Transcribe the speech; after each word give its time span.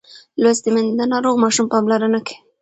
لوستې 0.41 0.69
میندې 0.73 0.93
د 0.99 1.01
ناروغ 1.13 1.35
ماشوم 1.43 1.65
پاملرنه 1.73 2.19
کوي. 2.25 2.35